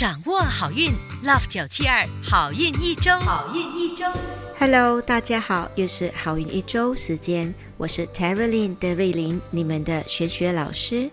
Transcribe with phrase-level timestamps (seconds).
[0.00, 0.90] 掌握好运
[1.22, 4.06] ，Love 九七二好运一周，好运一周。
[4.58, 11.10] Hello，大家好，又是好运一周时间，我是 Tara Lin 的瑞琳，你们的玄学老师。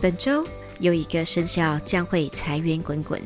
[0.00, 0.44] 本周
[0.80, 3.22] 有一个生肖将会财源滚滚，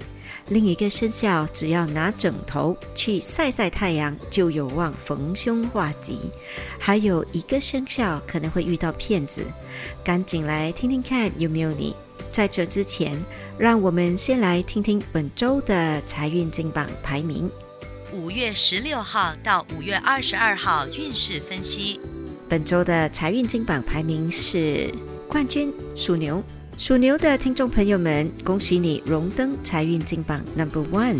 [0.48, 6.18] 另一个生肖只要拿枕头去晒晒太阳，就有望逢凶化吉。
[6.78, 9.40] 还有一个生肖可能会遇到骗子，
[10.04, 11.96] 赶紧来听听看有没有你。
[12.30, 13.18] 在这之前，
[13.58, 17.50] 让我们先来听听本周的财运金榜排名。
[18.12, 22.00] 五月十六号到五月二十二号运势分析。
[22.48, 24.90] 本周的财运金榜排名是
[25.28, 26.42] 冠军属牛，
[26.78, 31.18] 属牛的听众朋友们，恭喜你荣登财运金榜 Number One。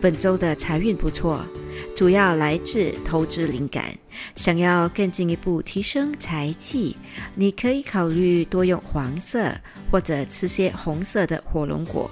[0.00, 1.44] 本周的财运不错，
[1.94, 3.96] 主要来自投资灵感。
[4.34, 6.96] 想要更进一步提升财气，
[7.36, 9.54] 你可以考虑多用黄色
[9.94, 12.10] 或者吃些红色的火龙果。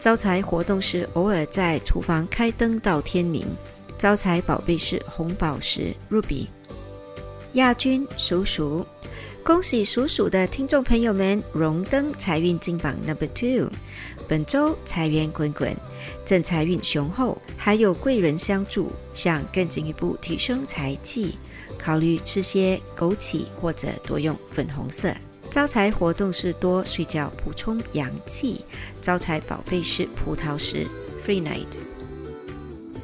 [0.00, 3.46] 招财活动是偶尔在厨房开灯到天明。
[3.98, 6.46] 招财宝贝是红宝石 Ruby。
[7.52, 8.86] 亚军鼠鼠，
[9.44, 13.70] 恭喜鼠鼠的听众朋友们荣登财运金榜 Number Two。
[14.26, 15.76] 本周财源滚滚，
[16.24, 18.90] 正财运雄厚，还有贵人相助。
[19.12, 21.36] 想更进一步提升财气，
[21.78, 25.14] 考虑吃些枸杞或者多用粉红色。
[25.50, 28.64] 招财活动是多睡觉补充阳气。
[29.00, 30.86] 招财宝贝是葡萄石
[31.24, 31.66] Free Night。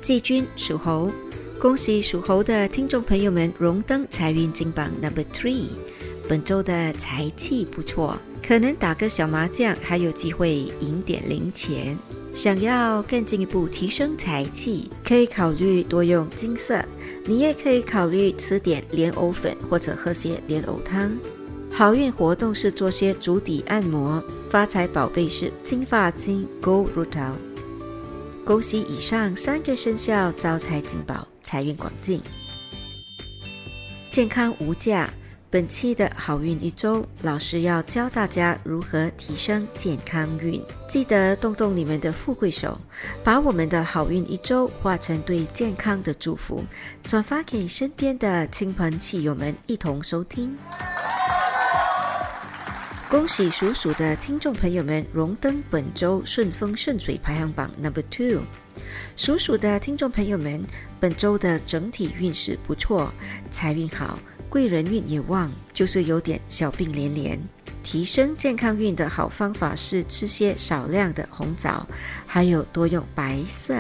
[0.03, 1.11] 季军属猴，
[1.59, 5.69] 恭喜属猴的听众朋友们荣登财运金榜 Number Three。
[6.29, 11.97] 本周的财气不错，可能打个小麻将还有机会赢点零钱。
[12.35, 16.85] 想要更进一步提升财气，可以考虑多用金色。
[17.27, 21.11] 你也可以考虑吃点莲藕粉或者喝些莲藕汤。
[21.77, 24.23] 好运活动是做些足底按摩。
[24.49, 27.33] 发财宝贝是金发金 Gold Root。
[28.45, 32.21] 恭喜以上三个生肖招财进宝，财运广进，
[34.09, 35.13] 健康无价。
[35.51, 40.63] 本期的好运一周，老师要教大家如何提升健康运。
[40.89, 42.79] 记得动动你们的富贵手，
[43.25, 46.63] 把我们的好运一周化成对健康的祝福，
[47.03, 50.57] 转发给身边的亲朋戚友们一同收听。
[53.15, 58.43] 恭喜属鼠的听众朋友们荣登本周顺风顺水排行榜 Number Two。
[59.17, 60.61] 属鼠的听众朋友们，
[60.99, 63.15] 本周的整体运势不错，
[63.53, 67.41] 财运好，贵人运也旺，就是有点小病连连。
[67.85, 71.87] 提升健康运的好方法是吃些少量的红枣，
[72.27, 73.77] 还有多用白色。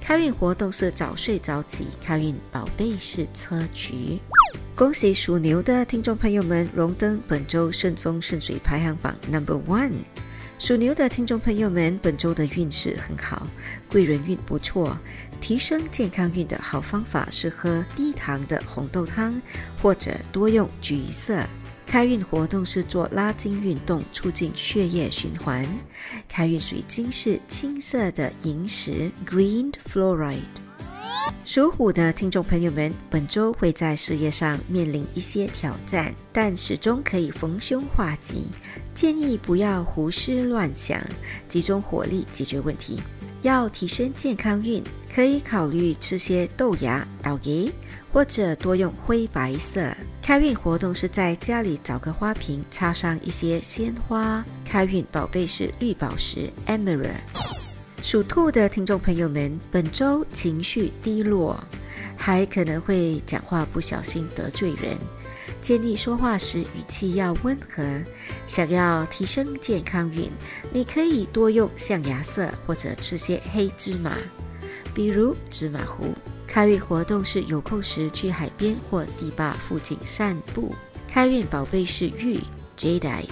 [0.00, 4.18] 开运活动是早睡早起，开运宝贝是车菊。
[4.74, 9.92] 恭喜属牛的听众朋友们荣登本周顺风顺水排行榜 Number One。
[10.58, 13.46] 属牛的听众朋友们，本周的运势很好，
[13.88, 14.98] 贵人运不错。
[15.40, 19.40] 提升健康运的好方法是喝低糖的红豆汤，
[19.80, 21.44] 或者多用橘色。
[21.86, 25.64] 开运活动是做拉筋运动，促进血液循环。
[26.28, 30.40] 开运水晶是青色的萤石 （Green Fluoride）。
[31.44, 38.48] 属虎的听众朋友们，本周会在事业上面临一些挑战，但始终可以逢凶化吉。
[38.92, 41.00] 建议不要胡思乱想，
[41.48, 43.00] 集中火力解决问题。
[43.42, 44.82] 要提升健康运，
[45.14, 47.70] 可以考虑吃些豆芽、岛叶，
[48.16, 49.94] 或者多用灰白色。
[50.22, 54.42] 开运活动是在家里找个花瓶，插上一些鲜花。
[54.64, 57.12] 开运宝贝是绿宝石 Emerald。
[58.02, 61.62] 属兔的听众朋友们，本周情绪低落，
[62.16, 64.96] 还可能会讲话不小心得罪人。
[65.60, 68.02] 建议说话时语气要温和。
[68.46, 70.30] 想要提升健康运，
[70.72, 74.16] 你可以多用象牙色或者吃些黑芝麻，
[74.94, 76.14] 比如芝麻糊。
[76.56, 80.74] 开运活动是有空时去海边或堤坝附近散步。
[81.06, 82.40] 开运宝贝是玉
[82.78, 83.28] Jadeite。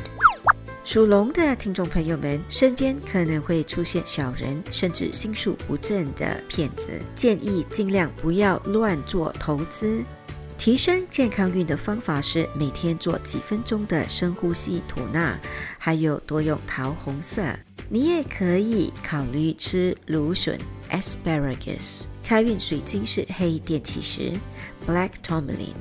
[0.85, 10.03] 属龙的听众朋友们，身边可能会出现小人，甚至心术不正的骗子，建议尽量不要乱做投资。
[10.65, 15.39] 提升健康运的方法是每天做几分钟的深呼吸吐纳，
[15.79, 17.43] 还有多用桃红色。
[17.91, 20.59] 你也可以考虑吃芦笋
[20.91, 22.05] （asparagus）。
[22.25, 24.33] 开运水晶是黑电气石
[24.87, 25.75] （black tourmaline）。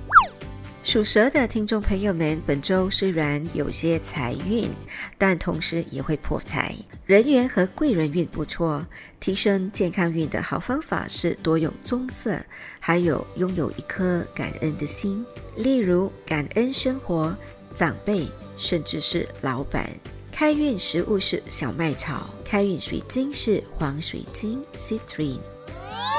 [0.84, 4.70] 属蛇的听众朋友们，本周虽然有些财运，
[5.18, 6.76] 但同时也会破财。
[7.06, 8.86] 人缘和贵人运不错，
[9.22, 12.38] 提升健康运的好方法是多用棕色，
[12.82, 15.26] 还有拥有一颗感恩的心，
[15.56, 17.34] 例如感恩生活、
[17.74, 18.28] 长辈，
[18.58, 19.90] 甚至是老板。
[20.34, 25.40] 开运食物是小麦草，开运水晶是黄水晶 （citrine）。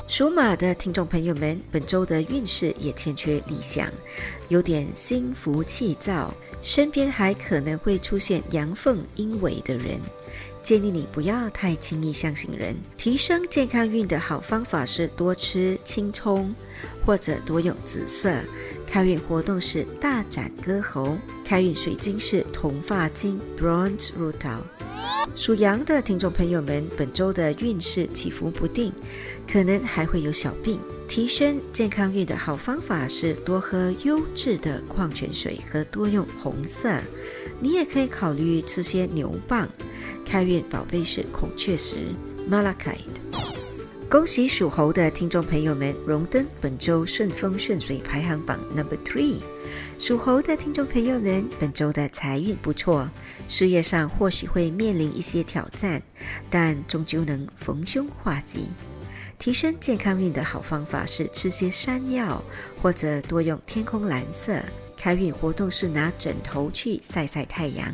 [0.06, 3.90] 属马的听众朋友们，本周的运势也欠缺理想，
[4.48, 6.32] 有点心浮气躁，
[6.62, 10.00] 身边还可能会出现阳奉阴违的人。
[10.62, 12.74] 建议你不要太轻易相信人。
[12.96, 16.54] 提升健康运的好方法是多吃青葱，
[17.04, 18.32] 或者多用紫色。
[18.86, 21.18] 开运活动是大展歌喉。
[21.44, 24.60] 开运水晶是铜发晶 （Bronze Rutil）。
[25.34, 28.92] 属羊的听众朋友们，本周的运势起伏不定，
[29.50, 30.78] 可能还会有小病。
[31.06, 36.88] 提升健康运的好方法是多喝优质的矿泉水和多用红色。
[37.60, 39.68] 你也可以考虑吃些牛蒡。
[40.24, 41.96] 开运宝贝是孔雀石
[42.50, 43.23] （Malachite）。
[44.14, 49.40] 恭喜属猴的听众朋友们荣登本周顺风顺水排行榜 Number Three。
[49.98, 53.10] 属猴的听众朋友们，本周的财运不错，
[53.48, 56.00] 事业上或许会面临一些挑战，
[56.48, 58.68] 但终究能逢凶化吉。
[59.36, 62.40] 提升健康运的好方法是吃些山药，
[62.80, 64.62] 或者多用天空蓝色。
[64.96, 67.92] 开运活动是拿枕头去晒晒太阳。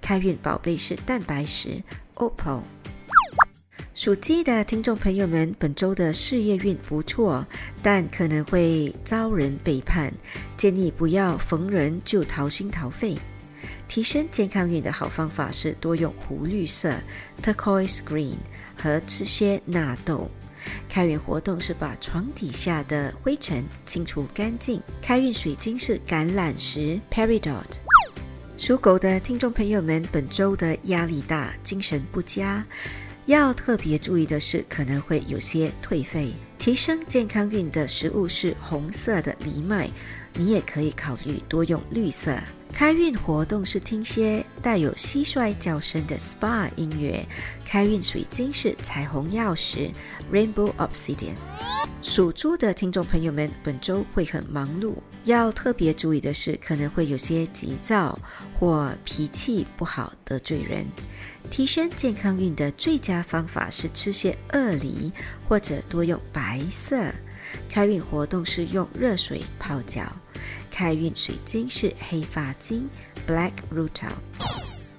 [0.00, 1.82] 开运宝贝是蛋白石
[2.14, 2.62] Opal。
[3.98, 7.44] 属鸡的听众朋友们，本周的事业运不错，
[7.82, 10.14] 但可能会遭人背叛，
[10.56, 13.16] 建议不要逢人就掏心掏肺。
[13.88, 16.94] 提升健康运的好方法是多用湖绿色
[17.42, 18.36] Turquoise Green
[18.80, 20.30] 和吃些纳豆。
[20.88, 24.80] 开运活动是把床底下的灰尘清除干净。
[25.02, 27.64] 开运水晶是橄榄石 Peridot。
[28.56, 32.64] 属狗的听众朋友们，本周的压力大，精神不佳，
[33.28, 36.32] 要特别注意的是可能会有些退费。
[36.58, 39.90] 提升健康运的食物是红色的藜麦，
[40.32, 42.34] 你也可以考虑多用绿色。
[42.72, 47.26] 开运活动是听些带有蟋蟀叫声的 SPA 音乐。
[47.64, 49.90] 开运水晶是彩虹钥匙
[50.32, 51.34] Rainbow Obsidian。
[52.02, 54.94] 属猪的听众朋友们，本周会很忙碌，
[55.24, 58.18] 要特别注意的是，可能会有些急躁
[58.58, 60.86] 或脾气不好得罪人。
[61.50, 65.12] 提升健康运的最佳方法是吃些鳄梨，
[65.48, 66.96] 或者多用白色。
[67.68, 70.10] 开运活动是用热水泡脚。
[70.78, 72.88] 开运水晶是黑发晶
[73.26, 74.12] （Black Rutil）。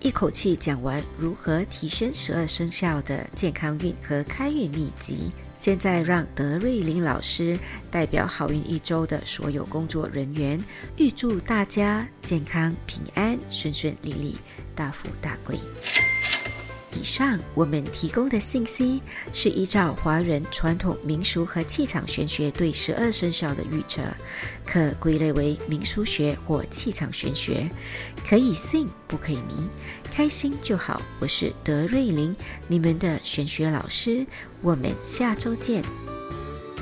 [0.02, 7.58] 一口气讲完如何提升十二生肖的健康运和开运秘籍，现在让德瑞琳老师
[7.90, 10.62] 代表好运一周的所有工作人员，
[10.98, 14.36] 预祝大家健康平安、顺顺利利、
[14.76, 15.58] 大富大贵。
[17.00, 19.02] 以上我们提供的信息
[19.32, 24.02] 是依照华人传统民俗和气场玄学对十二生肖的预测，
[24.66, 27.70] 可归类为民俗学或气场玄学，
[28.28, 29.70] 可以信不可以迷，
[30.12, 31.02] 开心就好。
[31.20, 32.36] 我是德瑞琳，
[32.68, 34.28] 你们的玄学老师，
[34.62, 35.82] 我们下周见。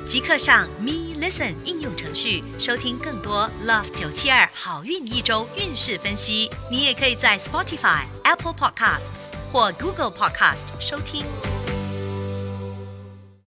[0.08, 6.50] 即刻上 Me Listen 应用程序收听更多 Love 九七二好运一周运势分析。
[6.72, 11.26] 你也可以在 Spotify、Apple Podcasts 或 Google Podcast 收听。